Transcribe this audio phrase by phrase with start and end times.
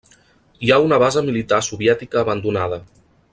[0.67, 2.81] Hi ha una base militar soviètica abandonada.